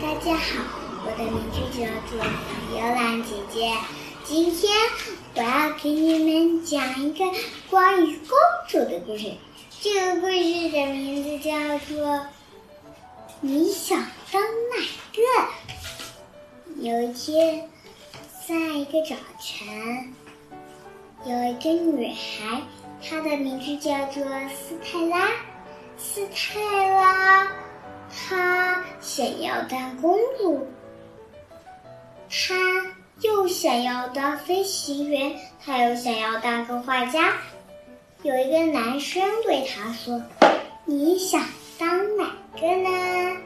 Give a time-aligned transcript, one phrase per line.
[0.00, 0.64] 大家好，
[1.04, 2.24] 我的名字叫做
[2.72, 3.70] 尤兰姐姐。
[4.24, 4.72] 今天
[5.34, 7.24] 我要给你们讲一个
[7.68, 9.34] 关于公主的故事。
[9.78, 12.16] 这个故事的名字叫做
[13.42, 13.98] 《你想
[14.32, 14.78] 当哪
[15.12, 15.20] 个》。
[16.76, 17.68] 有一天，
[18.48, 20.14] 在一个早晨，
[21.26, 22.62] 有一个女孩，
[23.06, 25.28] 她的名字叫做斯泰拉。
[25.98, 27.52] 斯泰拉，
[28.08, 28.82] 她
[29.12, 30.68] 想要当公主，
[32.30, 32.54] 她
[33.22, 37.34] 又想要当飞行员，她又想要当个画家。
[38.22, 40.22] 有一个男生对她说
[40.86, 41.42] ：“你想
[41.76, 43.36] 当哪个呢？”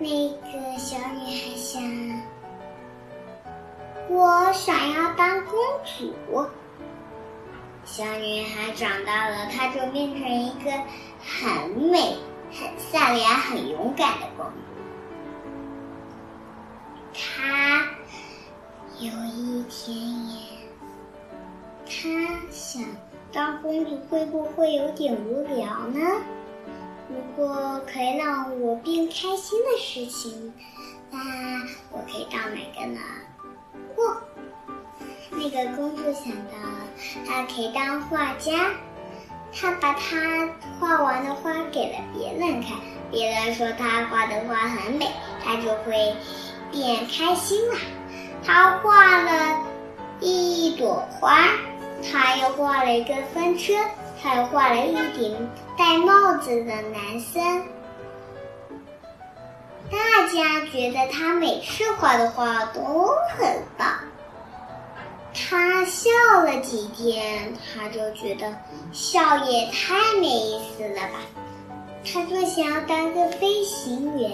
[0.00, 1.82] 那个小女孩想
[4.08, 6.46] ：“我想要当公主。”
[7.84, 10.70] 小女孩长大了，她就变成一个
[11.20, 12.16] 很美、
[12.58, 14.52] 很善良、很勇敢的公主。
[17.12, 17.86] 她
[18.98, 19.96] 有一天
[20.28, 20.38] 也，
[21.84, 22.82] 她想
[23.32, 26.00] 当公主会不会有点无聊呢？
[27.08, 30.54] 如果可以让我变开心的事情，
[31.10, 31.18] 那
[31.90, 33.00] 我可以当哪个呢？
[33.96, 34.22] 哦，
[35.30, 36.86] 那个公主想到了，
[37.26, 38.70] 她可以当画家。
[39.54, 42.72] 她把她画完的花给了别人看，
[43.10, 45.08] 别人说她画的花很美，
[45.44, 46.14] 她就会
[46.72, 47.74] 变开心了。
[48.44, 49.60] 她画了
[50.20, 51.48] 一朵花，
[52.02, 53.72] 她又画了一个风车，
[54.22, 57.62] 她又画了一顶戴帽子的男生。
[59.90, 63.86] 大家觉得他每次画的画都很棒。
[65.46, 66.10] 他笑
[66.42, 68.56] 了几天，他就觉得
[68.92, 71.20] 笑也太没意思了吧。
[72.02, 74.32] 他就想要当个飞行员。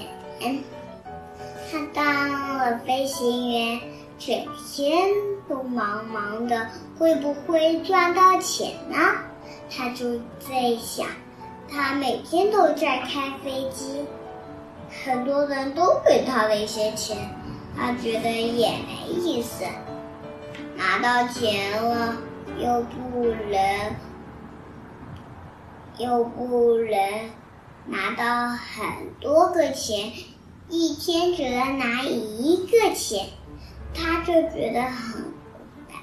[1.70, 3.81] 他当了飞行员，
[4.19, 4.36] 整
[4.72, 5.08] 天
[5.48, 8.97] 都忙忙的，会不会赚到钱呢？
[9.69, 11.06] 他就在想，
[11.69, 14.04] 他每天都在开飞机，
[15.04, 17.16] 很多人都给他了一些钱，
[17.76, 19.65] 他觉得也没意思。
[20.81, 22.17] 拿到钱了，
[22.59, 23.95] 又不能，
[25.99, 27.31] 又不能
[27.85, 30.11] 拿到很多个钱，
[30.71, 33.27] 一天只能拿一个钱，
[33.93, 35.31] 他就觉得很孤
[35.87, 35.99] 单，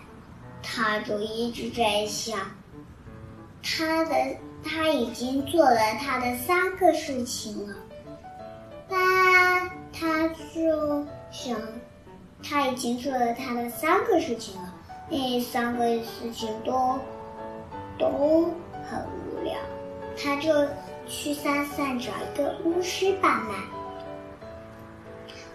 [0.61, 2.39] 他就一直在想，
[3.63, 4.15] 他的
[4.63, 7.75] 他已经做了他的三个事情了，
[8.87, 11.59] 他他就想。
[12.43, 14.73] 他已经做了他的三个事情了，
[15.09, 16.97] 那三个事情都
[17.97, 18.53] 都
[18.89, 19.55] 很无聊，
[20.17, 20.53] 他就
[21.07, 23.55] 去山上找一个巫师帮忙。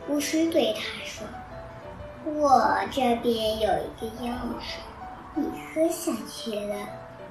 [0.08, 1.24] 巫师对他说
[2.34, 4.82] ：“我这边有一个药水，
[5.34, 6.74] 你喝下去了，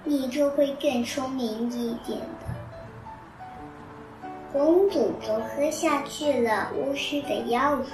[0.06, 2.47] 你就会更聪明一点的。”
[4.53, 7.91] 公主就喝下去了巫师的药水。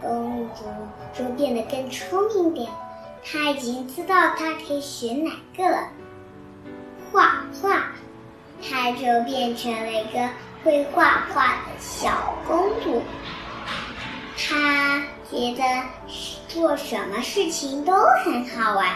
[0.00, 0.64] 公主
[1.12, 2.70] 就变得更聪明点，
[3.24, 5.88] 她已经知道她可以选哪个了。
[7.12, 7.82] 画画，
[8.62, 10.28] 她就变成了一个
[10.64, 13.02] 会画画的小公主。
[14.36, 15.62] 她觉得
[16.48, 17.92] 做什么事情都
[18.24, 18.86] 很好玩，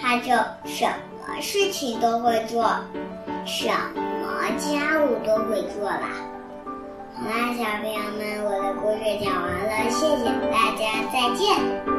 [0.00, 0.32] 她就
[0.64, 0.86] 什
[1.20, 2.64] 么事情都会做，
[3.44, 6.08] 什么家务都会做啦。
[7.14, 8.31] 好啦，小朋友们，
[8.92, 11.91] 故事讲完了，谢谢大家，再见。